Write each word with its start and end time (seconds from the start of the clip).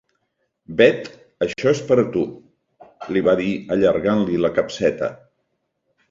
Bet, 0.77 1.09
això 1.45 1.73
és 1.75 1.81
per 1.91 1.97
a 2.03 2.05
tu 2.15 2.23
—li 2.29 3.23
va 3.27 3.35
dir, 3.41 3.51
allargant-li 3.75 4.39
la 4.47 4.51
capseta—. 4.55 5.11